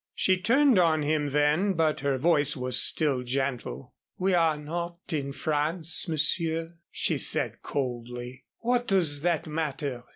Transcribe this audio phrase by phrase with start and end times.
[0.15, 3.93] She turned on him then, but her voice was still gentle.
[4.17, 8.45] "We are not in France, Monsieur," she said coldly.
[8.61, 10.03] "What does that matter?"